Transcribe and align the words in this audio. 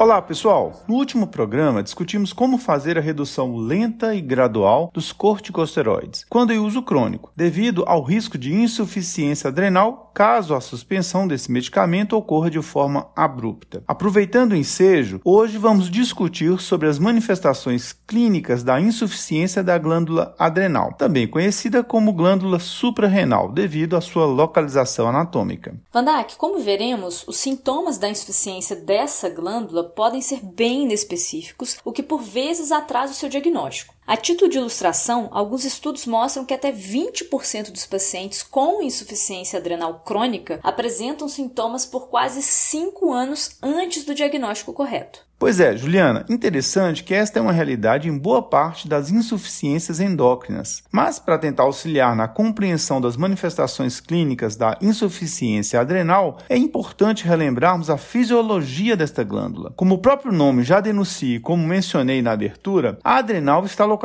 Olá, 0.00 0.22
pessoal! 0.22 0.84
No 0.86 0.94
último 0.94 1.26
programa 1.26 1.82
discutimos 1.82 2.32
como 2.32 2.56
fazer 2.56 2.96
a 2.96 3.00
redução 3.00 3.56
lenta 3.56 4.14
e 4.14 4.20
gradual 4.20 4.92
dos 4.94 5.10
corticosteroides 5.10 6.24
quando 6.30 6.52
em 6.52 6.58
uso 6.60 6.82
crônico, 6.82 7.32
devido 7.34 7.82
ao 7.84 8.04
risco 8.04 8.38
de 8.38 8.54
insuficiência 8.54 9.48
adrenal 9.48 10.12
caso 10.14 10.54
a 10.54 10.60
suspensão 10.60 11.28
desse 11.28 11.50
medicamento 11.50 12.16
ocorra 12.16 12.50
de 12.50 12.60
forma 12.60 13.08
abrupta. 13.14 13.84
Aproveitando 13.86 14.52
o 14.52 14.56
ensejo, 14.56 15.20
hoje 15.24 15.58
vamos 15.58 15.88
discutir 15.88 16.60
sobre 16.60 16.88
as 16.88 16.98
manifestações 16.98 17.92
clínicas 17.92 18.64
da 18.64 18.80
insuficiência 18.80 19.62
da 19.62 19.78
glândula 19.78 20.34
adrenal, 20.36 20.92
também 20.94 21.28
conhecida 21.28 21.84
como 21.84 22.12
glândula 22.12 22.58
suprarrenal, 22.58 23.50
devido 23.52 23.96
à 23.96 24.00
sua 24.00 24.26
localização 24.26 25.08
anatômica. 25.08 25.76
Vandak, 25.92 26.36
como 26.36 26.58
veremos, 26.58 27.24
os 27.28 27.36
sintomas 27.36 27.96
da 27.96 28.08
insuficiência 28.08 28.74
dessa 28.74 29.28
glândula 29.28 29.87
podem 29.88 30.20
ser 30.20 30.40
bem 30.42 30.84
inespecíficos, 30.84 31.78
o 31.84 31.92
que 31.92 32.02
por 32.02 32.22
vezes 32.22 32.70
atrasa 32.70 33.12
o 33.12 33.16
seu 33.16 33.28
diagnóstico. 33.28 33.97
A 34.08 34.16
título 34.16 34.50
de 34.50 34.56
ilustração, 34.56 35.28
alguns 35.32 35.66
estudos 35.66 36.06
mostram 36.06 36.42
que 36.42 36.54
até 36.54 36.72
20% 36.72 37.70
dos 37.70 37.84
pacientes 37.84 38.42
com 38.42 38.82
insuficiência 38.82 39.58
adrenal 39.58 40.00
crônica 40.00 40.58
apresentam 40.62 41.28
sintomas 41.28 41.84
por 41.84 42.08
quase 42.08 42.40
5 42.40 43.12
anos 43.12 43.58
antes 43.62 44.06
do 44.06 44.14
diagnóstico 44.14 44.72
correto. 44.72 45.28
Pois 45.40 45.60
é, 45.60 45.76
Juliana, 45.76 46.24
interessante 46.28 47.04
que 47.04 47.14
esta 47.14 47.38
é 47.38 47.42
uma 47.42 47.52
realidade 47.52 48.08
em 48.08 48.18
boa 48.18 48.42
parte 48.42 48.88
das 48.88 49.08
insuficiências 49.08 50.00
endócrinas. 50.00 50.82
Mas, 50.90 51.20
para 51.20 51.38
tentar 51.38 51.62
auxiliar 51.62 52.16
na 52.16 52.26
compreensão 52.26 53.00
das 53.00 53.16
manifestações 53.16 54.00
clínicas 54.00 54.56
da 54.56 54.76
insuficiência 54.80 55.80
adrenal, 55.80 56.38
é 56.48 56.56
importante 56.56 57.24
relembrarmos 57.24 57.88
a 57.88 57.96
fisiologia 57.96 58.96
desta 58.96 59.22
glândula. 59.22 59.72
Como 59.76 59.94
o 59.94 59.98
próprio 59.98 60.32
nome 60.32 60.64
já 60.64 60.80
denuncia 60.80 61.36
e 61.36 61.40
como 61.40 61.64
mencionei 61.64 62.20
na 62.20 62.32
abertura, 62.32 62.98
a 63.04 63.18
adrenal 63.18 63.64
está 63.64 63.84
localizada 63.84 63.97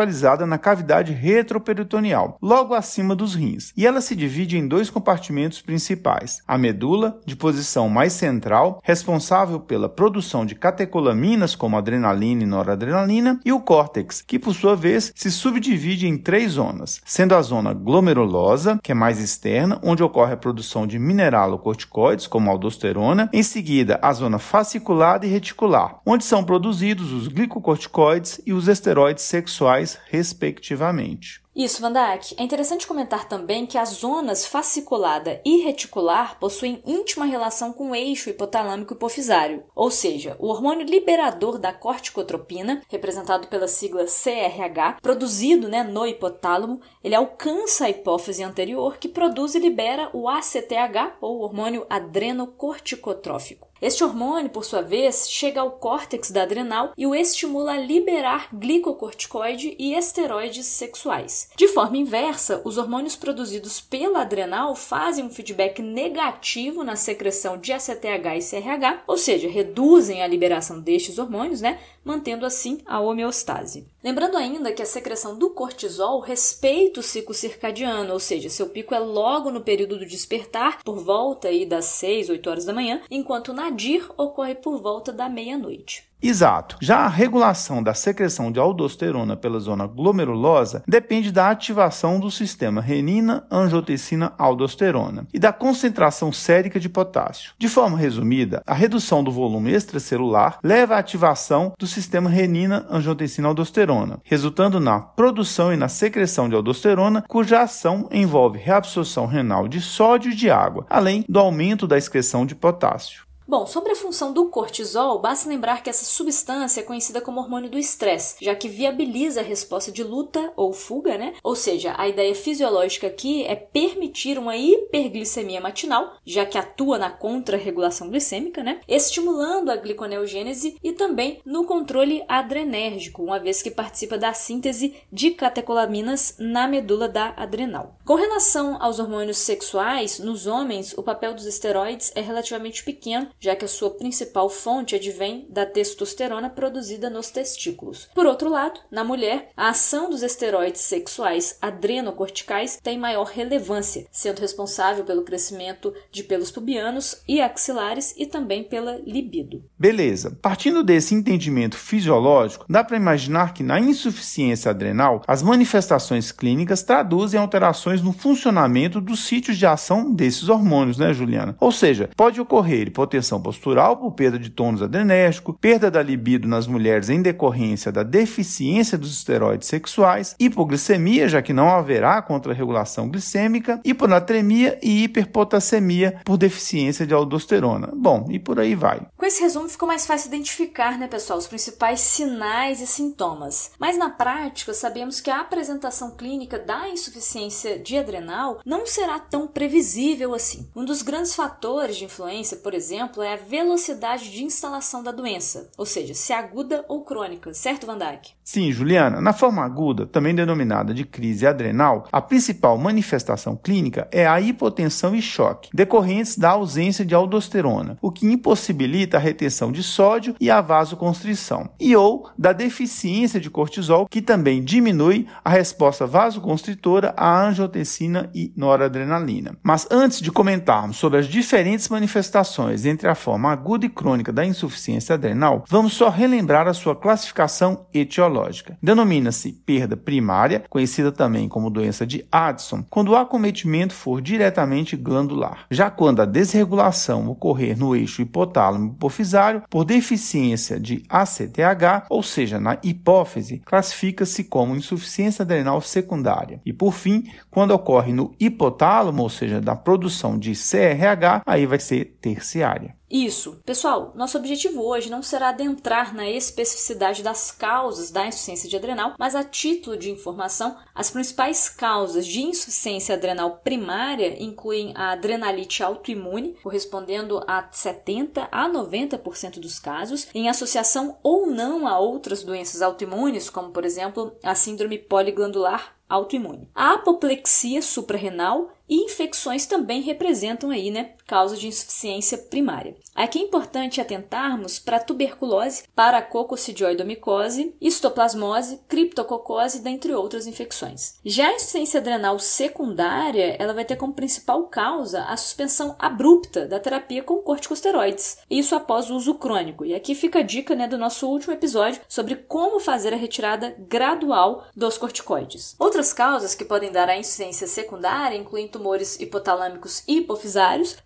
na 0.47 0.57
cavidade 0.57 1.11
retroperitoneal, 1.11 2.37
logo 2.41 2.73
acima 2.73 3.15
dos 3.15 3.35
rins, 3.35 3.73
e 3.75 3.85
ela 3.85 4.01
se 4.01 4.15
divide 4.15 4.57
em 4.57 4.67
dois 4.67 4.89
compartimentos 4.89 5.61
principais: 5.61 6.41
a 6.47 6.57
medula, 6.57 7.19
de 7.25 7.35
posição 7.35 7.89
mais 7.89 8.13
central, 8.13 8.79
responsável 8.83 9.59
pela 9.59 9.89
produção 9.89 10.45
de 10.45 10.55
catecolamina 10.55 11.33
vitaminas 11.33 11.55
como 11.55 11.77
adrenalina 11.77 12.43
e 12.43 12.45
noradrenalina, 12.45 13.39
e 13.43 13.51
o 13.51 13.59
córtex, 13.59 14.21
que 14.21 14.37
por 14.37 14.53
sua 14.53 14.75
vez 14.75 15.11
se 15.15 15.31
subdivide 15.31 16.07
em 16.07 16.17
três 16.17 16.53
zonas, 16.53 17.01
sendo 17.05 17.35
a 17.35 17.41
zona 17.41 17.73
glomerulosa, 17.73 18.79
que 18.81 18.91
é 18.91 18.95
mais 18.95 19.19
externa, 19.19 19.79
onde 19.83 20.03
ocorre 20.03 20.33
a 20.33 20.37
produção 20.37 20.85
de 20.85 20.99
mineralocorticoides, 20.99 22.27
como 22.27 22.49
aldosterona, 22.49 23.29
em 23.33 23.43
seguida 23.43 23.99
a 24.01 24.11
zona 24.13 24.37
fasciculada 24.37 25.25
e 25.25 25.29
reticular, 25.29 25.99
onde 26.05 26.23
são 26.23 26.43
produzidos 26.43 27.11
os 27.11 27.27
glicocorticoides 27.27 28.41
e 28.45 28.53
os 28.53 28.67
esteroides 28.67 29.23
sexuais, 29.23 29.82
respectivamente. 30.11 31.42
Isso, 31.55 31.81
Vandak. 31.81 32.33
É 32.35 32.41
interessante 32.41 32.87
comentar 32.87 33.27
também 33.27 33.67
que 33.67 33.77
as 33.77 33.89
zonas 33.89 34.43
fasciculada 34.43 35.39
e 35.45 35.57
reticular 35.57 36.39
possuem 36.39 36.81
íntima 36.83 37.25
relação 37.25 37.71
com 37.71 37.91
o 37.91 37.95
eixo 37.95 38.31
hipotalâmico 38.31 38.93
hipofisário, 38.93 39.63
ou 39.75 39.91
seja, 39.91 40.35
o 40.39 40.47
hormônio 40.47 40.83
liberador 40.83 41.59
da 41.59 41.71
corticotropina, 41.71 42.81
representado 42.89 43.47
pela 43.49 43.67
sigla 43.67 44.05
CRH, 44.05 44.97
produzido 44.99 45.69
né, 45.69 45.83
no 45.83 46.07
hipotálamo, 46.07 46.81
ele 47.03 47.13
alcança 47.13 47.85
a 47.85 47.89
hipófise 47.89 48.43
anterior 48.43 48.97
que 48.97 49.07
produz 49.07 49.53
e 49.53 49.59
libera 49.59 50.09
o 50.11 50.27
ACTH, 50.27 51.17
ou 51.21 51.41
hormônio 51.41 51.85
adrenocorticotrófico. 51.87 53.73
Este 53.83 54.01
hormônio, 54.01 54.49
por 54.49 54.63
sua 54.63 54.81
vez, 54.81 55.29
chega 55.29 55.59
ao 55.59 55.71
córtex 55.71 56.31
da 56.31 56.43
adrenal 56.43 56.93
e 56.97 57.05
o 57.05 57.13
estimula 57.13 57.73
a 57.73 57.77
liberar 57.77 58.47
glicocorticoide 58.53 59.75
e 59.77 59.93
esteroides 59.93 60.67
sexuais. 60.67 61.42
De 61.55 61.67
forma 61.67 61.97
inversa, 61.97 62.61
os 62.63 62.77
hormônios 62.77 63.15
produzidos 63.15 63.81
pela 63.81 64.21
adrenal 64.21 64.75
fazem 64.75 65.25
um 65.25 65.29
feedback 65.29 65.81
negativo 65.81 66.83
na 66.83 66.95
secreção 66.95 67.57
de 67.57 67.73
ACTH 67.73 68.37
e 68.37 68.39
CRH, 68.39 69.03
ou 69.07 69.17
seja, 69.17 69.49
reduzem 69.49 70.21
a 70.21 70.27
liberação 70.27 70.79
destes 70.79 71.17
hormônios, 71.17 71.61
né, 71.61 71.79
mantendo 72.05 72.45
assim 72.45 72.79
a 72.85 72.99
homeostase. 72.99 73.87
Lembrando 74.03 74.37
ainda 74.37 74.71
que 74.71 74.81
a 74.81 74.85
secreção 74.85 75.37
do 75.37 75.49
cortisol 75.49 76.19
respeita 76.19 76.99
o 76.99 77.03
ciclo 77.03 77.33
circadiano, 77.33 78.13
ou 78.13 78.19
seja, 78.19 78.49
seu 78.49 78.69
pico 78.69 78.93
é 78.93 78.99
logo 78.99 79.49
no 79.49 79.61
período 79.61 79.97
do 79.97 80.05
despertar, 80.05 80.83
por 80.83 80.99
volta 80.99 81.47
aí 81.47 81.65
das 81.65 81.85
6, 81.85 82.29
8 82.29 82.49
horas 82.49 82.65
da 82.65 82.73
manhã, 82.73 83.01
enquanto 83.09 83.53
na 83.53 83.63
nadir 83.63 84.05
ocorre 84.17 84.55
por 84.55 84.79
volta 84.81 85.11
da 85.11 85.29
meia-noite. 85.29 86.07
Exato. 86.23 86.77
Já 86.79 86.99
a 86.99 87.09
regulação 87.09 87.83
da 87.83 87.93
secreção 87.93 88.49
de 88.49 88.59
aldosterona 88.59 89.35
pela 89.35 89.59
zona 89.59 89.85
glomerulosa 89.85 90.81
depende 90.87 91.33
da 91.33 91.49
ativação 91.49 92.17
do 92.17 92.31
sistema 92.31 92.81
renina-angiotensina-aldosterona 92.81 95.27
e 95.33 95.39
da 95.39 95.51
concentração 95.51 96.31
sérica 96.31 96.79
de 96.79 96.87
potássio. 96.87 97.51
De 97.59 97.67
forma 97.67 97.97
resumida, 97.97 98.63
a 98.65 98.73
redução 98.73 99.21
do 99.21 99.31
volume 99.31 99.73
extracelular 99.73 100.59
leva 100.63 100.95
à 100.95 100.99
ativação 100.99 101.73
do 101.77 101.85
sistema 101.85 102.29
renina-angiotensina-aldosterona, 102.29 104.21
resultando 104.23 104.79
na 104.79 105.01
produção 105.01 105.73
e 105.73 105.77
na 105.77 105.89
secreção 105.89 106.47
de 106.47 106.55
aldosterona, 106.55 107.25
cuja 107.27 107.61
ação 107.61 108.07
envolve 108.09 108.57
reabsorção 108.57 109.25
renal 109.25 109.67
de 109.67 109.81
sódio 109.81 110.31
e 110.31 110.35
de 110.35 110.49
água, 110.49 110.85
além 110.89 111.25
do 111.27 111.37
aumento 111.37 111.85
da 111.85 111.97
excreção 111.97 112.45
de 112.45 112.55
potássio. 112.55 113.25
Bom, 113.45 113.67
sobre 113.67 113.91
a 113.91 113.95
função 113.95 114.31
do 114.31 114.45
cortisol, 114.47 115.19
basta 115.19 115.49
lembrar 115.49 115.83
que 115.83 115.89
essa 115.89 116.05
substância 116.05 116.79
é 116.79 116.83
conhecida 116.83 117.19
como 117.19 117.41
hormônio 117.41 117.69
do 117.69 117.77
estresse, 117.77 118.37
já 118.41 118.55
que 118.55 118.69
viabiliza 118.69 119.41
a 119.41 119.43
resposta 119.43 119.91
de 119.91 120.01
luta 120.01 120.53
ou 120.55 120.71
fuga, 120.71 121.17
né? 121.17 121.33
Ou 121.43 121.53
seja, 121.53 121.93
a 121.97 122.07
ideia 122.07 122.33
fisiológica 122.33 123.07
aqui 123.07 123.43
é 123.43 123.53
permitir 123.55 124.39
uma 124.39 124.55
hiperglicemia 124.55 125.59
matinal, 125.59 126.15
já 126.25 126.45
que 126.45 126.57
atua 126.57 126.97
na 126.97 127.11
contra-regulação 127.11 128.09
glicêmica, 128.09 128.63
né? 128.63 128.79
Estimulando 128.87 129.69
a 129.69 129.75
gliconeogênese 129.75 130.77
e 130.81 130.93
também 130.93 131.41
no 131.45 131.65
controle 131.65 132.23
adrenérgico, 132.29 133.23
uma 133.23 133.39
vez 133.39 133.61
que 133.61 133.69
participa 133.69 134.17
da 134.17 134.33
síntese 134.33 134.95
de 135.11 135.31
catecolaminas 135.31 136.35
na 136.39 136.65
medula 136.65 137.09
da 137.09 137.33
adrenal. 137.35 137.97
Com 138.05 138.15
relação 138.15 138.81
aos 138.81 138.99
hormônios 138.99 139.37
sexuais, 139.39 140.17
nos 140.19 140.47
homens, 140.47 140.97
o 140.97 141.03
papel 141.03 141.33
dos 141.33 141.45
esteroides 141.45 142.11
é 142.15 142.21
relativamente 142.21 142.85
pequeno 142.85 143.32
já 143.39 143.55
que 143.55 143.65
a 143.65 143.67
sua 143.67 143.89
principal 143.91 144.49
fonte 144.49 144.95
advém 144.95 145.45
da 145.49 145.65
testosterona 145.65 146.49
produzida 146.49 147.09
nos 147.09 147.29
testículos. 147.29 148.09
Por 148.13 148.25
outro 148.25 148.49
lado, 148.49 148.79
na 148.91 149.03
mulher, 149.03 149.49
a 149.55 149.69
ação 149.69 150.09
dos 150.09 150.23
esteroides 150.23 150.81
sexuais 150.81 151.57
adrenocorticais 151.61 152.79
tem 152.81 152.97
maior 152.97 153.25
relevância, 153.25 154.05
sendo 154.11 154.39
responsável 154.39 155.03
pelo 155.03 155.23
crescimento 155.23 155.93
de 156.11 156.23
pelos 156.23 156.51
pubianos 156.51 157.21
e 157.27 157.41
axilares 157.41 158.13
e 158.17 158.25
também 158.25 158.63
pela 158.63 158.97
libido. 159.05 159.63
Beleza. 159.77 160.37
Partindo 160.41 160.83
desse 160.83 161.13
entendimento 161.13 161.77
fisiológico, 161.77 162.65
dá 162.69 162.83
para 162.83 162.97
imaginar 162.97 163.53
que 163.53 163.63
na 163.63 163.79
insuficiência 163.79 164.71
adrenal, 164.71 165.21
as 165.27 165.41
manifestações 165.41 166.31
clínicas 166.31 166.83
traduzem 166.83 167.39
alterações 167.39 168.01
no 168.01 168.13
funcionamento 168.13 169.01
dos 169.01 169.25
sítios 169.25 169.57
de 169.57 169.65
ação 169.65 170.13
desses 170.13 170.49
hormônios, 170.49 170.97
né, 170.97 171.13
Juliana? 171.13 171.55
Ou 171.59 171.71
seja, 171.71 172.09
pode 172.15 172.39
ocorrer 172.39 172.87
hipotensão 172.87 173.32
postural 173.41 173.97
por 173.97 174.11
perda 174.11 174.39
de 174.39 174.49
tônus 174.49 174.81
adrenérgico, 174.81 175.53
perda 175.53 175.89
da 175.89 176.01
libido 176.01 176.47
nas 176.47 176.67
mulheres 176.67 177.09
em 177.09 177.21
decorrência 177.21 177.91
da 177.91 178.03
deficiência 178.03 178.97
dos 178.97 179.13
esteroides 179.13 179.67
sexuais, 179.67 180.35
hipoglicemia, 180.39 181.27
já 181.27 181.41
que 181.41 181.53
não 181.53 181.69
haverá 181.69 182.21
contra-regulação 182.21 183.09
glicêmica, 183.09 183.79
hiponatremia 183.83 184.79
e 184.81 185.03
hiperpotassemia 185.03 186.19
por 186.25 186.37
deficiência 186.37 187.05
de 187.05 187.13
aldosterona. 187.13 187.91
Bom, 187.95 188.27
e 188.29 188.39
por 188.39 188.59
aí 188.59 188.75
vai. 188.75 189.01
Com 189.17 189.25
esse 189.25 189.41
resumo 189.41 189.69
ficou 189.69 189.87
mais 189.87 190.05
fácil 190.05 190.27
identificar, 190.27 190.97
né, 190.97 191.07
pessoal, 191.07 191.39
os 191.39 191.47
principais 191.47 191.99
sinais 191.99 192.81
e 192.81 192.87
sintomas. 192.87 193.71
Mas 193.79 193.97
na 193.97 194.09
prática, 194.09 194.73
sabemos 194.73 195.21
que 195.21 195.29
a 195.29 195.41
apresentação 195.41 196.11
clínica 196.11 196.57
da 196.57 196.89
insuficiência 196.89 197.79
de 197.79 197.97
adrenal 197.97 198.59
não 198.65 198.85
será 198.85 199.19
tão 199.19 199.47
previsível 199.47 200.33
assim. 200.33 200.67
Um 200.75 200.85
dos 200.85 201.01
grandes 201.01 201.35
fatores 201.35 201.97
de 201.97 202.05
influência, 202.05 202.57
por 202.57 202.73
exemplo, 202.73 203.12
exemplo, 203.13 203.23
é 203.23 203.33
a 203.33 203.35
velocidade 203.35 204.31
de 204.31 204.43
instalação 204.43 205.03
da 205.03 205.11
doença, 205.11 205.69
ou 205.77 205.85
seja, 205.85 206.13
se 206.13 206.33
aguda 206.33 206.83
ou 206.87 207.03
crônica, 207.03 207.53
certo, 207.53 207.85
Van 207.85 207.97
Dijk? 207.97 208.33
Sim, 208.43 208.71
Juliana, 208.73 209.21
na 209.21 209.31
forma 209.31 209.63
aguda, 209.63 210.05
também 210.05 210.35
denominada 210.35 210.93
de 210.93 211.05
crise 211.05 211.47
adrenal, 211.47 212.07
a 212.11 212.21
principal 212.21 212.77
manifestação 212.77 213.55
clínica 213.55 214.05
é 214.11 214.27
a 214.27 214.39
hipotensão 214.41 215.15
e 215.15 215.21
choque, 215.21 215.69
decorrentes 215.73 216.37
da 216.37 216.49
ausência 216.49 217.05
de 217.05 217.15
aldosterona, 217.15 217.97
o 218.01 218.11
que 218.11 218.25
impossibilita 218.25 219.15
a 219.15 219.19
retenção 219.19 219.71
de 219.71 219.81
sódio 219.81 220.35
e 220.41 220.51
a 220.51 220.59
vasoconstrição, 220.59 221.69
e 221.79 221.95
ou 221.95 222.29
da 222.37 222.51
deficiência 222.51 223.39
de 223.39 223.49
cortisol, 223.49 224.07
que 224.09 224.21
também 224.21 224.61
diminui 224.61 225.25
a 225.43 225.49
resposta 225.49 226.05
vasoconstritora 226.05 227.13
à 227.15 227.45
angiotensina 227.47 228.29
e 228.35 228.51
noradrenalina. 228.57 229.57
Mas 229.63 229.87
antes 229.89 230.19
de 230.19 230.31
comentarmos 230.31 230.97
sobre 230.97 231.19
as 231.19 231.27
diferentes 231.27 231.87
manifestações 231.87 232.85
entre 232.85 233.07
a 233.07 233.15
forma 233.15 233.51
aguda 233.51 233.85
e 233.85 233.89
crônica 233.89 234.33
da 234.33 234.45
insuficiência 234.45 235.15
adrenal, 235.15 235.63
vamos 235.69 235.93
só 235.93 236.09
relembrar 236.09 236.67
a 236.67 236.73
sua 236.73 236.95
classificação 236.95 237.85
etiológica 237.93 238.32
Denomina-se 238.81 239.53
perda 239.65 239.95
primária, 239.95 240.63
conhecida 240.69 241.11
também 241.11 241.47
como 241.47 241.69
doença 241.69 242.05
de 242.05 242.25
Addison, 242.31 242.83
quando 242.89 243.09
o 243.09 243.15
acometimento 243.15 243.93
for 243.93 244.21
diretamente 244.21 244.95
glandular. 244.95 245.65
Já 245.69 245.89
quando 245.89 246.21
a 246.21 246.25
desregulação 246.25 247.29
ocorrer 247.29 247.77
no 247.77 247.95
eixo 247.95 248.21
hipotálamo 248.21 248.93
hipofisário 248.93 249.63
por 249.69 249.85
deficiência 249.85 250.79
de 250.79 251.03
ACTH, 251.09 252.07
ou 252.09 252.23
seja, 252.23 252.59
na 252.59 252.77
hipófise, 252.83 253.61
classifica-se 253.65 254.43
como 254.43 254.75
insuficiência 254.75 255.43
adrenal 255.43 255.81
secundária. 255.81 256.61
E 256.65 256.73
por 256.73 256.93
fim, 256.93 257.23
quando 257.49 257.71
ocorre 257.71 258.13
no 258.13 258.33
hipotálamo, 258.39 259.21
ou 259.21 259.29
seja, 259.29 259.61
da 259.61 259.75
produção 259.75 260.37
de 260.37 260.53
CRH, 260.53 261.43
aí 261.45 261.65
vai 261.65 261.79
ser 261.79 262.17
terciária. 262.21 262.95
Isso. 263.13 263.61
Pessoal, 263.63 264.11
nosso 264.15 264.39
objetivo 264.39 264.83
hoje 264.83 265.07
não 265.07 265.21
será 265.21 265.49
adentrar 265.49 266.15
na 266.15 266.27
especificidade 266.27 267.21
das 267.21 267.51
causas 267.51 268.09
da 268.09 268.25
insuficiência 268.25 268.75
adrenal, 268.75 269.13
mas 269.19 269.35
a 269.35 269.43
título 269.43 269.95
de 269.95 270.09
informação, 270.09 270.75
as 270.95 271.11
principais 271.11 271.69
causas 271.69 272.25
de 272.25 272.41
insuficiência 272.41 273.13
adrenal 273.13 273.61
primária 273.63 274.41
incluem 274.41 274.93
a 274.95 275.11
adrenalite 275.11 275.83
autoimune, 275.83 276.55
correspondendo 276.63 277.39
a 277.47 277.67
70 277.71 278.47
a 278.51 278.67
90% 278.67 279.59
dos 279.59 279.77
casos, 279.77 280.27
em 280.33 280.49
associação 280.49 281.19
ou 281.21 281.45
não 281.45 281.87
a 281.87 281.99
outras 281.99 282.41
doenças 282.41 282.81
autoimunes, 282.81 283.47
como 283.47 283.69
por 283.69 283.85
exemplo 283.85 284.35
a 284.41 284.55
síndrome 284.55 284.97
poliglandular 284.97 285.93
autoimune. 286.09 286.69
A 286.75 286.93
apoplexia 286.93 287.81
suprarrenal 287.81 288.71
e 288.87 289.05
infecções 289.05 289.65
também 289.65 290.01
representam 290.01 290.69
aí, 290.69 290.91
né, 290.91 291.13
causa 291.33 291.57
de 291.57 291.67
insuficiência 291.67 292.37
primária. 292.37 292.95
Aqui 293.15 293.39
é 293.39 293.41
importante 293.41 293.99
atentarmos 293.99 294.77
para 294.77 294.99
tuberculose, 294.99 295.85
para 295.95 296.19
a 296.19 296.21
coccidioidomicose, 296.21 297.75
histoplasmose, 297.81 298.79
criptococose, 298.87 299.81
dentre 299.81 300.13
outras 300.13 300.45
infecções. 300.45 301.15
Já 301.25 301.47
a 301.47 301.55
insuficiência 301.55 301.99
adrenal 301.99 302.37
secundária, 302.37 303.55
ela 303.57 303.73
vai 303.73 303.83
ter 303.83 303.95
como 303.95 304.13
principal 304.13 304.67
causa 304.67 305.23
a 305.23 305.35
suspensão 305.35 305.95
abrupta 305.97 306.67
da 306.67 306.79
terapia 306.79 307.23
com 307.23 307.41
corticosteroides, 307.41 308.37
isso 308.47 308.75
após 308.75 309.09
o 309.09 309.15
uso 309.15 309.33
crônico. 309.33 309.83
E 309.83 309.95
aqui 309.95 310.13
fica 310.13 310.37
a 310.39 310.43
dica, 310.43 310.75
né, 310.75 310.87
do 310.87 310.99
nosso 310.99 311.27
último 311.27 311.53
episódio 311.53 311.99
sobre 312.07 312.35
como 312.35 312.79
fazer 312.79 313.11
a 313.11 313.17
retirada 313.17 313.75
gradual 313.79 314.65
dos 314.75 314.99
corticoides. 314.99 315.75
Outras 315.79 316.13
causas 316.13 316.53
que 316.53 316.63
podem 316.63 316.91
dar 316.91 317.09
a 317.09 317.17
insuficiência 317.17 317.65
secundária 317.65 318.37
incluem 318.37 318.67
tumores 318.67 319.19
hipotalâmicos 319.19 320.03
e 320.07 320.17
hipofisários, 320.17 320.97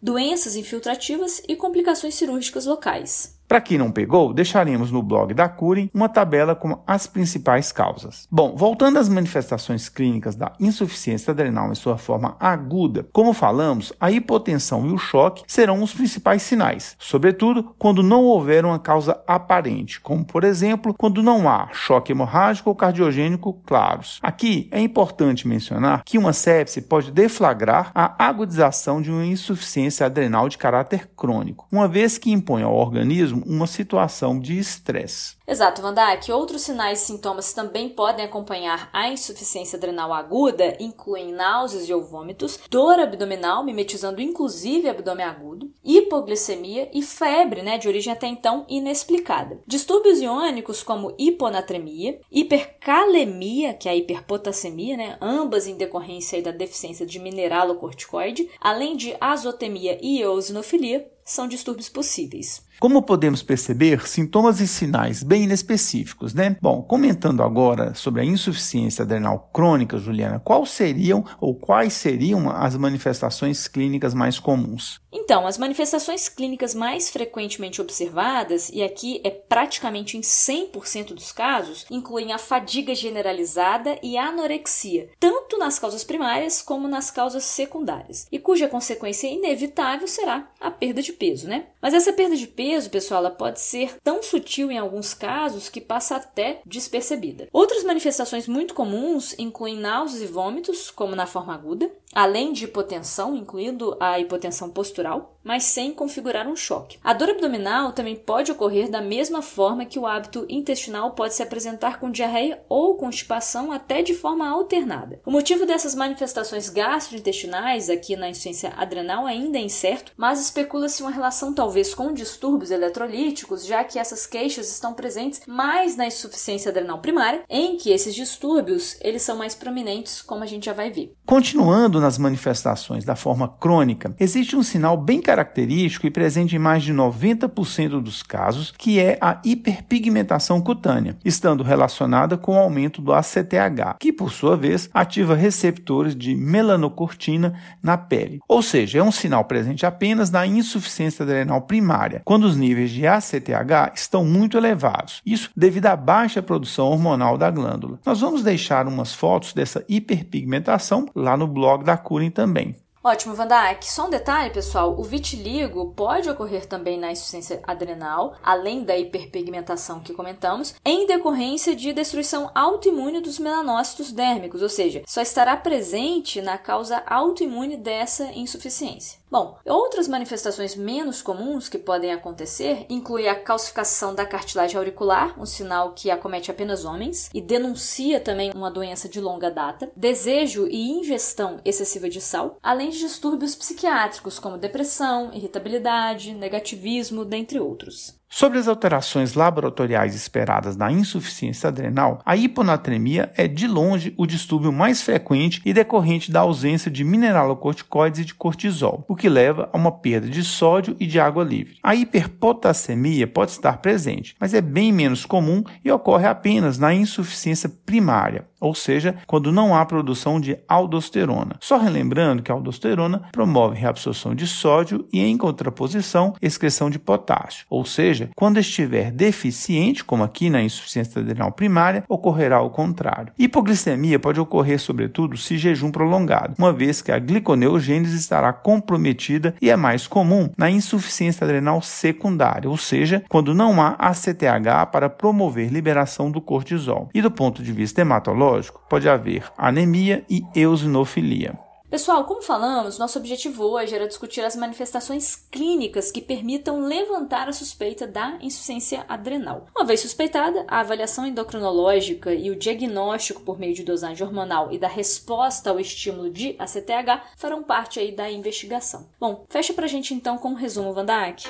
infiltrativas 0.55 1.41
e 1.47 1.55
complicações 1.55 2.15
cirúrgicas 2.15 2.65
locais. 2.65 3.36
Para 3.47 3.61
quem 3.61 3.77
não 3.77 3.91
pegou, 3.91 4.33
deixaremos 4.33 4.91
no 4.91 5.01
blog 5.01 5.33
da 5.33 5.47
Curing 5.47 5.89
uma 5.93 6.09
tabela 6.09 6.53
com 6.53 6.83
as 6.85 7.07
principais 7.07 7.71
causas. 7.71 8.27
Bom, 8.29 8.57
voltando 8.57 8.99
às 8.99 9.07
manifestações 9.07 9.87
clínicas 9.87 10.35
da 10.35 10.51
insuficiência 10.59 11.31
adrenal 11.31 11.71
em 11.71 11.75
sua 11.75 11.97
forma 11.97 12.35
aguda, 12.41 13.07
como 13.13 13.31
falamos, 13.31 13.93
a 14.01 14.11
hipotensão 14.11 14.85
e 14.85 14.91
o 14.91 14.97
choque 14.97 15.43
serão 15.47 15.81
os 15.81 15.93
principais 15.93 16.41
sinais, 16.41 16.97
sobretudo 16.99 17.73
quando 17.79 18.03
não 18.03 18.25
houver 18.25 18.65
uma 18.65 18.79
causa 18.79 19.23
aparente, 19.25 20.01
como 20.01 20.25
por 20.25 20.43
exemplo, 20.43 20.93
quando 20.93 21.23
não 21.23 21.47
há 21.47 21.69
choque 21.71 22.11
hemorrágico 22.11 22.69
ou 22.69 22.75
cardiogênico 22.75 23.53
claros. 23.65 24.19
Aqui 24.21 24.67
é 24.71 24.81
importante 24.81 25.47
mencionar 25.47 26.03
que 26.03 26.17
uma 26.17 26.33
sepse 26.33 26.81
pode 26.81 27.13
deflagrar 27.13 27.91
a 27.95 28.27
agudização 28.27 29.01
de 29.01 29.09
uma 29.09 29.25
insuficiência 29.25 30.05
adrenal 30.05 30.49
de 30.49 30.57
caráter 30.57 31.09
crônico, 31.15 31.65
uma 31.71 31.87
vez 31.87 32.17
que 32.17 32.29
impõe 32.29 32.61
ao 32.61 32.75
organismo 32.75 33.36
uma 33.45 33.67
situação 33.67 34.39
de 34.39 34.57
estresse. 34.57 35.37
Exato, 35.47 35.81
Vandak. 35.81 36.29
Outros 36.29 36.63
sinais 36.63 37.01
e 37.01 37.05
sintomas 37.05 37.53
também 37.53 37.87
podem 37.87 38.25
acompanhar 38.25 38.89
a 38.91 39.07
insuficiência 39.09 39.77
adrenal 39.77 40.13
aguda 40.13 40.75
incluem 40.79 41.31
náuseas 41.31 41.89
ou 41.89 42.03
vômitos, 42.03 42.59
dor 42.69 42.99
abdominal, 42.99 43.63
mimetizando 43.63 44.21
inclusive 44.21 44.89
abdômen 44.89 45.25
agudo, 45.25 45.71
hipoglicemia 45.83 46.89
e 46.93 47.01
febre, 47.01 47.61
né, 47.61 47.77
de 47.77 47.87
origem 47.87 48.11
até 48.11 48.27
então 48.27 48.65
inexplicada. 48.67 49.59
Distúrbios 49.65 50.19
iônicos 50.19 50.83
como 50.83 51.15
hiponatremia, 51.17 52.19
hipercalemia, 52.29 53.73
que 53.73 53.87
é 53.87 53.91
a 53.93 53.95
hiperpotassemia, 53.95 54.97
né, 54.97 55.17
ambas 55.21 55.65
em 55.65 55.77
decorrência 55.77 56.41
da 56.41 56.51
deficiência 56.51 57.05
de 57.05 57.19
mineralocorticoide, 57.19 58.49
além 58.59 58.97
de 58.97 59.15
azotemia 59.19 59.97
e 60.01 60.19
eosinofilia, 60.19 61.09
são 61.27 61.47
distúrbios 61.47 61.89
possíveis. 61.89 62.65
Como 62.79 63.01
podemos 63.01 63.41
perceber, 63.41 64.07
sintomas 64.07 64.61
e 64.61 64.67
sinais 64.67 65.23
bem 65.23 65.43
inespecíficos, 65.43 66.33
né? 66.33 66.55
Bom, 66.61 66.81
comentando 66.83 67.41
agora 67.41 67.95
sobre 67.95 68.21
a 68.21 68.25
insuficiência 68.25 69.01
adrenal 69.03 69.49
crônica, 69.51 69.97
Juliana, 69.97 70.39
quais 70.39 70.69
seriam 70.69 71.25
ou 71.41 71.55
quais 71.55 71.93
seriam 71.93 72.49
as 72.51 72.77
manifestações 72.77 73.67
clínicas 73.67 74.13
mais 74.13 74.39
comuns? 74.39 75.01
Então, 75.11 75.47
as 75.47 75.57
manifestações 75.57 76.29
clínicas 76.29 76.75
mais 76.75 77.09
frequentemente 77.09 77.81
observadas, 77.81 78.69
e 78.69 78.83
aqui 78.83 79.19
é 79.23 79.31
praticamente 79.31 80.15
em 80.15 80.21
100% 80.21 81.15
dos 81.15 81.31
casos, 81.31 81.85
incluem 81.89 82.31
a 82.31 82.37
fadiga 82.37 82.93
generalizada 82.93 83.97
e 84.03 84.17
a 84.17 84.27
anorexia, 84.27 85.09
tanto 85.19 85.57
nas 85.57 85.79
causas 85.79 86.03
primárias 86.03 86.61
como 86.61 86.87
nas 86.87 87.09
causas 87.09 87.43
secundárias, 87.43 88.27
e 88.31 88.37
cuja 88.37 88.67
consequência 88.67 89.27
inevitável 89.27 90.07
será 90.07 90.47
a 90.61 90.69
perda 90.69 91.01
de 91.01 91.11
peso, 91.17 91.47
né? 91.47 91.67
Mas 91.87 91.93
essa 91.93 92.11
perda 92.11 92.35
de 92.35 92.45
peso, 92.45 92.89
pessoal, 92.89 93.21
ela 93.21 93.31
pode 93.31 93.61
ser 93.61 93.95
tão 94.03 94.21
sutil 94.21 94.69
em 94.69 94.77
alguns 94.77 95.13
casos 95.13 95.69
que 95.69 95.79
passa 95.79 96.17
até 96.17 96.59
despercebida. 96.65 97.47
Outras 97.53 97.81
manifestações 97.85 98.45
muito 98.45 98.73
comuns 98.73 99.33
incluem 99.39 99.77
náuseas 99.77 100.21
e 100.21 100.25
vômitos, 100.25 100.91
como 100.91 101.15
na 101.15 101.25
forma 101.25 101.53
aguda, 101.53 101.89
além 102.13 102.51
de 102.51 102.65
hipotensão, 102.65 103.37
incluindo 103.37 103.95
a 104.01 104.19
hipotensão 104.19 104.69
postural, 104.69 105.37
mas 105.43 105.63
sem 105.63 105.93
configurar 105.93 106.45
um 106.45 106.57
choque. 106.57 106.99
A 107.01 107.13
dor 107.13 107.29
abdominal 107.29 107.93
também 107.93 108.17
pode 108.17 108.51
ocorrer 108.51 108.89
da 108.89 109.01
mesma 109.01 109.41
forma 109.41 109.85
que 109.85 109.97
o 109.97 110.05
hábito 110.05 110.45
intestinal 110.49 111.11
pode 111.11 111.35
se 111.35 111.43
apresentar 111.43 112.01
com 112.01 112.11
diarreia 112.11 112.61
ou 112.67 112.95
constipação 112.95 113.71
até 113.71 114.01
de 114.01 114.13
forma 114.13 114.45
alternada. 114.45 115.21
O 115.25 115.31
motivo 115.31 115.65
dessas 115.65 115.95
manifestações 115.95 116.69
gastrointestinais 116.69 117.89
aqui 117.89 118.17
na 118.17 118.29
insuficiência 118.29 118.73
adrenal 118.75 119.25
ainda 119.25 119.57
é 119.57 119.61
incerto, 119.61 120.11
mas 120.17 120.41
especula-se 120.41 121.01
uma 121.01 121.11
relação 121.11 121.53
talvez 121.53 121.76
com 121.93 122.13
distúrbios 122.13 122.71
eletrolíticos, 122.71 123.65
já 123.65 123.83
que 123.83 123.99
essas 123.99 124.25
queixas 124.25 124.71
estão 124.71 124.93
presentes 124.93 125.41
mais 125.47 125.95
na 125.95 126.07
insuficiência 126.07 126.69
adrenal 126.69 126.99
primária, 126.99 127.43
em 127.47 127.77
que 127.77 127.91
esses 127.91 128.15
distúrbios 128.15 128.97
eles 129.01 129.21
são 129.21 129.37
mais 129.37 129.53
prominentes, 129.53 130.21
como 130.21 130.43
a 130.43 130.47
gente 130.47 130.65
já 130.65 130.73
vai 130.73 130.89
ver. 130.89 131.13
Continuando 131.25 132.01
nas 132.01 132.17
manifestações 132.17 133.05
da 133.05 133.15
forma 133.15 133.47
crônica, 133.47 134.15
existe 134.19 134.55
um 134.55 134.63
sinal 134.63 134.97
bem 134.97 135.21
característico 135.21 136.07
e 136.07 136.11
presente 136.11 136.55
em 136.55 136.59
mais 136.59 136.83
de 136.83 136.93
90% 136.93 138.01
dos 138.01 138.23
casos, 138.23 138.73
que 138.77 138.99
é 138.99 139.17
a 139.21 139.39
hiperpigmentação 139.43 140.59
cutânea, 140.61 141.17
estando 141.23 141.63
relacionada 141.63 142.37
com 142.37 142.53
o 142.53 142.59
aumento 142.59 143.01
do 143.01 143.13
ACTH, 143.13 143.97
que 143.99 144.11
por 144.11 144.31
sua 144.31 144.57
vez 144.57 144.89
ativa 144.93 145.35
receptores 145.35 146.15
de 146.15 146.35
melanocortina 146.35 147.59
na 147.83 147.97
pele. 147.97 148.39
Ou 148.47 148.61
seja, 148.61 148.99
é 148.99 149.03
um 149.03 149.11
sinal 149.11 149.45
presente 149.45 149.85
apenas 149.85 150.31
na 150.31 150.45
insuficiência 150.45 151.23
adrenal 151.23 151.56
primária, 151.61 152.21
quando 152.25 152.45
os 152.45 152.57
níveis 152.57 152.91
de 152.91 153.05
ACTH 153.05 153.93
estão 153.95 154.23
muito 154.23 154.57
elevados. 154.57 155.21
Isso 155.25 155.51
devido 155.55 155.87
à 155.87 155.95
baixa 155.95 156.41
produção 156.41 156.87
hormonal 156.87 157.37
da 157.37 157.49
glândula. 157.51 157.99
Nós 158.05 158.21
vamos 158.21 158.43
deixar 158.43 158.87
umas 158.87 159.13
fotos 159.13 159.53
dessa 159.53 159.83
hiperpigmentação 159.87 161.09
lá 161.15 161.35
no 161.35 161.47
blog 161.47 161.83
da 161.83 161.97
Curing 161.97 162.31
também. 162.31 162.75
Ótimo, 163.07 163.35
Vandak. 163.35 163.89
Só 163.89 164.07
um 164.07 164.09
detalhe, 164.09 164.49
pessoal: 164.49 164.99
o 164.99 165.01
vitiligo 165.01 165.93
pode 165.93 166.29
ocorrer 166.29 166.65
também 166.65 166.99
na 166.99 167.09
insuficiência 167.09 167.61
adrenal, 167.65 168.35
além 168.43 168.83
da 168.83 168.97
hiperpigmentação 168.97 170.01
que 170.01 170.13
comentamos, 170.13 170.75
em 170.83 171.07
decorrência 171.07 171.73
de 171.73 171.93
destruição 171.93 172.51
autoimune 172.53 173.21
dos 173.21 173.39
melanócitos 173.39 174.11
dérmicos, 174.11 174.61
ou 174.61 174.67
seja, 174.67 175.03
só 175.05 175.21
estará 175.21 175.55
presente 175.55 176.41
na 176.41 176.57
causa 176.57 177.01
autoimune 177.07 177.77
dessa 177.77 178.25
insuficiência. 178.33 179.19
Bom, 179.29 179.57
outras 179.65 180.07
manifestações 180.07 180.73
menos 180.73 181.21
comuns 181.21 181.67
que 181.67 181.77
podem 181.77 182.13
acontecer 182.13 182.85
incluem 182.89 183.27
a 183.27 183.35
calcificação 183.35 184.15
da 184.15 184.25
cartilagem 184.25 184.77
auricular, 184.77 185.37
um 185.37 185.45
sinal 185.45 185.91
que 185.91 186.09
acomete 186.09 186.49
apenas 186.49 186.85
homens 186.85 187.29
e 187.33 187.41
denuncia 187.41 188.21
também 188.21 188.51
uma 188.55 188.71
doença 188.71 189.09
de 189.09 189.19
longa 189.19 189.51
data, 189.51 189.91
desejo 189.97 190.65
e 190.67 190.91
ingestão 190.91 191.59
excessiva 191.65 192.07
de 192.07 192.21
sal, 192.21 192.57
além 192.63 192.89
de 192.89 192.99
distúrbios 192.99 193.53
psiquiátricos 193.53 194.39
como 194.39 194.57
depressão, 194.57 195.33
irritabilidade, 195.33 196.33
negativismo, 196.33 197.25
dentre 197.25 197.59
outros. 197.59 198.16
Sobre 198.29 198.59
as 198.59 198.67
alterações 198.67 199.35
laboratoriais 199.35 200.13
esperadas 200.13 200.75
na 200.75 200.91
insuficiência 200.91 201.69
adrenal, 201.69 202.19
a 202.25 202.35
hiponatremia 202.35 203.31
é 203.37 203.47
de 203.47 203.67
longe 203.67 204.13
o 204.17 204.27
distúrbio 204.27 204.71
mais 204.71 205.01
frequente 205.01 205.61
e 205.65 205.73
decorrente 205.73 206.29
da 206.29 206.41
ausência 206.41 206.91
de 206.91 207.05
mineralocorticoides 207.05 208.19
e 208.19 208.25
de 208.25 208.35
cortisol, 208.35 209.05
o 209.07 209.15
que 209.15 209.29
leva 209.29 209.69
a 209.71 209.77
uma 209.77 209.93
perda 209.93 210.27
de 210.27 210.43
sódio 210.43 210.95
e 210.99 211.07
de 211.07 211.21
água 211.21 211.41
livre. 211.41 211.77
A 211.81 211.95
hiperpotassemia 211.95 213.27
pode 213.27 213.51
estar 213.51 213.77
presente, 213.77 214.35
mas 214.37 214.53
é 214.53 214.59
bem 214.59 214.91
menos 214.91 215.25
comum 215.25 215.63
e 215.83 215.89
ocorre 215.89 216.27
apenas 216.27 216.77
na 216.77 216.93
insuficiência 216.93 217.69
primária, 217.85 218.45
ou 218.59 218.73
seja, 218.73 219.15
quando 219.25 219.51
não 219.51 219.75
há 219.75 219.85
produção 219.85 220.39
de 220.39 220.57
aldosterona. 220.67 221.55
Só 221.59 221.77
relembrando 221.77 222.41
que 222.41 222.51
a 222.51 222.55
aldosterona 222.55 223.23
promove 223.31 223.77
reabsorção 223.77 224.33
de 224.33 224.47
sódio 224.47 225.07
e, 225.11 225.21
em 225.21 225.37
contraposição, 225.37 226.33
excreção 226.41 226.89
de 226.89 226.99
potássio, 226.99 227.65
ou 227.69 227.85
seja, 227.85 228.29
quando 228.35 228.59
estiver 228.59 229.11
deficiente, 229.11 230.03
como 230.03 230.23
aqui 230.23 230.49
na 230.49 230.61
insuficiência 230.61 231.21
adrenal 231.21 231.51
primária, 231.51 232.03
ocorrerá 232.07 232.61
o 232.61 232.69
contrário. 232.69 233.33
Hipoglicemia 233.37 234.19
pode 234.19 234.39
ocorrer, 234.39 234.79
sobretudo, 234.79 235.37
se 235.37 235.57
jejum 235.57 235.91
prolongado, 235.91 236.55
uma 236.57 236.73
vez 236.73 237.01
que 237.01 237.11
a 237.11 237.19
gliconeogênese 237.19 238.17
estará 238.17 238.51
comprometida 238.53 239.55
e 239.61 239.69
é 239.69 239.75
mais 239.75 240.07
comum 240.07 240.49
na 240.57 240.69
insuficiência 240.69 241.43
adrenal 241.43 241.81
secundária, 241.81 242.69
ou 242.69 242.77
seja, 242.77 243.23
quando 243.29 243.53
não 243.53 243.81
há 243.81 243.89
ACTH 243.99 244.91
para 244.91 245.09
promover 245.09 245.71
liberação 245.71 246.31
do 246.31 246.41
cortisol. 246.41 247.09
E 247.13 247.21
do 247.21 247.31
ponto 247.31 247.61
de 247.63 247.71
vista 247.71 248.01
hematológico, 248.01 248.46
pode 248.89 249.07
haver 249.09 249.51
anemia 249.57 250.25
e 250.29 250.41
eosinofilia. 250.55 251.57
Pessoal, 251.89 252.25
como 252.25 252.41
falamos, 252.41 252.97
nosso 252.97 253.17
objetivo 253.17 253.63
hoje 253.63 253.95
era 253.95 254.09
discutir 254.09 254.41
as 254.41 254.57
manifestações 254.57 255.37
clínicas 255.49 256.11
que 256.11 256.21
permitam 256.21 256.81
levantar 256.81 257.47
a 257.47 257.53
suspeita 257.53 258.05
da 258.05 258.37
insuficiência 258.41 259.05
adrenal. 259.07 259.67
Uma 259.73 259.85
vez 259.85 260.01
suspeitada, 260.01 260.65
a 260.67 260.81
avaliação 260.81 261.25
endocrinológica 261.25 262.33
e 262.33 262.51
o 262.51 262.57
diagnóstico 262.57 263.41
por 263.41 263.57
meio 263.57 263.73
de 263.73 263.85
dosagem 263.85 264.27
hormonal 264.27 264.69
e 264.69 264.77
da 264.77 264.89
resposta 264.89 265.69
ao 265.69 265.79
estímulo 265.79 266.29
de 266.29 266.57
ACTH 266.59 267.23
farão 267.37 267.63
parte 267.63 268.01
aí 268.01 268.11
da 268.11 268.29
investigação. 268.29 269.07
Bom, 269.17 269.45
fecha 269.47 269.73
pra 269.73 269.87
gente 269.87 270.13
então 270.13 270.37
com 270.37 270.49
um 270.49 270.55
resumo, 270.55 270.93
Vandak. 270.93 271.45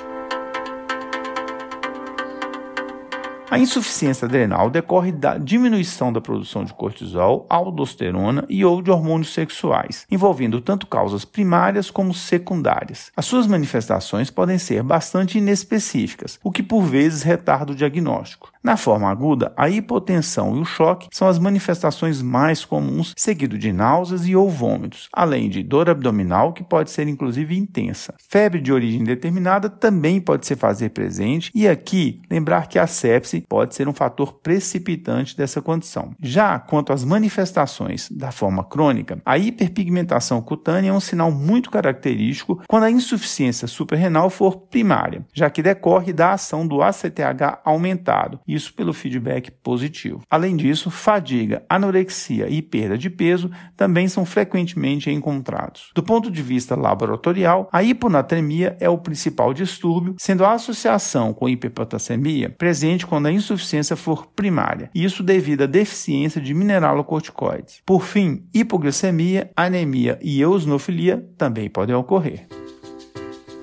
A 3.50 3.58
insuficiência 3.58 4.26
adrenal 4.26 4.68
decorre 4.68 5.10
da 5.10 5.38
diminuição 5.38 6.12
da 6.12 6.20
produção 6.20 6.64
de 6.64 6.74
cortisol, 6.74 7.46
aldosterona 7.48 8.44
e 8.46 8.62
ou 8.62 8.82
de 8.82 8.90
hormônios 8.90 9.32
sexuais, 9.32 10.06
envolvendo 10.10 10.60
tanto 10.60 10.86
causas 10.86 11.24
primárias 11.24 11.90
como 11.90 12.12
secundárias. 12.12 13.10
As 13.16 13.24
suas 13.24 13.46
manifestações 13.46 14.30
podem 14.30 14.58
ser 14.58 14.82
bastante 14.82 15.38
inespecíficas, 15.38 16.38
o 16.44 16.52
que 16.52 16.62
por 16.62 16.82
vezes 16.82 17.22
retarda 17.22 17.72
o 17.72 17.74
diagnóstico. 17.74 18.52
Na 18.68 18.76
forma 18.76 19.08
aguda, 19.08 19.50
a 19.56 19.70
hipotensão 19.70 20.54
e 20.54 20.60
o 20.60 20.64
choque 20.66 21.08
são 21.10 21.26
as 21.26 21.38
manifestações 21.38 22.20
mais 22.20 22.66
comuns, 22.66 23.14
seguido 23.16 23.56
de 23.56 23.72
náuseas 23.72 24.26
e 24.26 24.36
ou 24.36 24.50
vômitos, 24.50 25.08
além 25.10 25.48
de 25.48 25.62
dor 25.62 25.88
abdominal, 25.88 26.52
que 26.52 26.62
pode 26.62 26.90
ser 26.90 27.08
inclusive 27.08 27.56
intensa. 27.56 28.12
Febre 28.28 28.60
de 28.60 28.70
origem 28.70 29.02
determinada 29.04 29.70
também 29.70 30.20
pode 30.20 30.46
se 30.46 30.54
fazer 30.54 30.90
presente, 30.90 31.50
e 31.54 31.66
aqui 31.66 32.20
lembrar 32.30 32.68
que 32.68 32.78
a 32.78 32.86
sepse 32.86 33.42
pode 33.48 33.74
ser 33.74 33.88
um 33.88 33.94
fator 33.94 34.34
precipitante 34.34 35.34
dessa 35.34 35.62
condição. 35.62 36.10
Já 36.20 36.58
quanto 36.58 36.92
às 36.92 37.02
manifestações 37.02 38.10
da 38.10 38.30
forma 38.30 38.62
crônica, 38.62 39.18
a 39.24 39.38
hiperpigmentação 39.38 40.42
cutânea 40.42 40.90
é 40.90 40.92
um 40.92 41.00
sinal 41.00 41.32
muito 41.32 41.70
característico 41.70 42.62
quando 42.68 42.84
a 42.84 42.90
insuficiência 42.90 43.66
suprarrenal 43.66 44.28
for 44.28 44.58
primária, 44.58 45.24
já 45.32 45.48
que 45.48 45.62
decorre 45.62 46.12
da 46.12 46.34
ação 46.34 46.66
do 46.68 46.82
ACTH 46.82 47.62
aumentado 47.64 48.38
isso 48.58 48.74
pelo 48.74 48.92
feedback 48.92 49.50
positivo. 49.50 50.20
Além 50.28 50.56
disso, 50.56 50.90
fadiga, 50.90 51.64
anorexia 51.68 52.48
e 52.48 52.60
perda 52.60 52.98
de 52.98 53.08
peso 53.08 53.50
também 53.76 54.08
são 54.08 54.26
frequentemente 54.26 55.10
encontrados. 55.10 55.90
Do 55.94 56.02
ponto 56.02 56.30
de 56.30 56.42
vista 56.42 56.74
laboratorial, 56.76 57.68
a 57.72 57.82
hiponatremia 57.82 58.76
é 58.80 58.88
o 58.90 58.98
principal 58.98 59.54
distúrbio, 59.54 60.16
sendo 60.18 60.44
a 60.44 60.52
associação 60.52 61.32
com 61.32 61.48
hiperpotassemia 61.48 62.54
presente 62.58 63.06
quando 63.06 63.26
a 63.26 63.32
insuficiência 63.32 63.96
for 63.96 64.26
primária, 64.26 64.90
isso 64.94 65.22
devido 65.22 65.62
à 65.62 65.66
deficiência 65.66 66.40
de 66.40 66.52
mineralocorticoides. 66.52 67.80
Por 67.86 68.02
fim, 68.02 68.44
hipoglicemia, 68.52 69.50
anemia 69.56 70.18
e 70.20 70.40
eosinofilia 70.40 71.24
também 71.38 71.70
podem 71.70 71.94
ocorrer. 71.94 72.46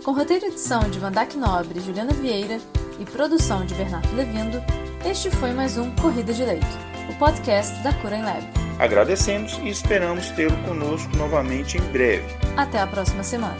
Com 0.04 0.14
roteiro 0.14 0.46
e 0.46 0.50
edição 0.50 0.88
de 0.90 1.00
Vandac 1.00 1.36
Nobre 1.36 1.80
e 1.80 1.82
Juliana 1.82 2.14
Vieira, 2.14 2.60
e 3.00 3.06
produção 3.06 3.66
de 3.66 3.74
Bernardo 3.76 4.16
Levindo, 4.16 4.64
este 5.06 5.30
foi 5.30 5.52
mais 5.52 5.78
um 5.78 5.92
Corrida 5.96 6.34
de 6.34 6.44
Leito, 6.44 6.66
o 7.10 7.16
podcast 7.16 7.82
da 7.84 7.94
Cura 7.94 8.18
em 8.18 8.24
Lab. 8.24 8.44
Agradecemos 8.80 9.58
e 9.64 9.70
esperamos 9.70 10.30
tê-lo 10.32 10.56
conosco 10.64 11.16
novamente 11.16 11.78
em 11.78 11.82
breve. 11.92 12.26
Até 12.58 12.80
a 12.80 12.88
próxima 12.88 13.24
semana. 13.24 13.58